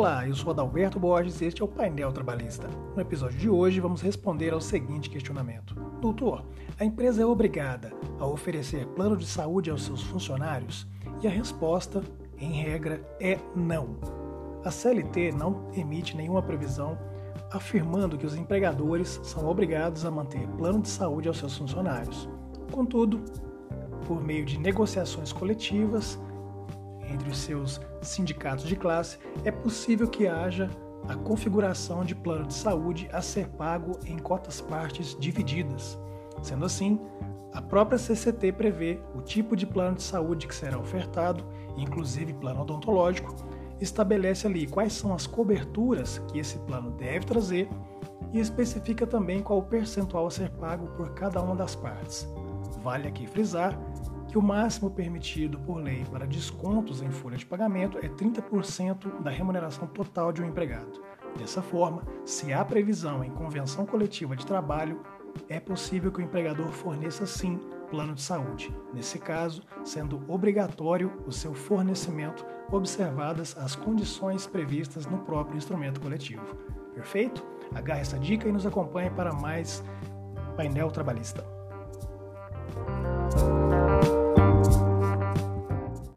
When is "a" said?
6.78-6.86, 8.18-8.24, 11.26-11.30, 14.64-14.70, 20.06-20.10, 31.08-31.16, 33.12-33.20, 37.52-37.60, 50.26-50.30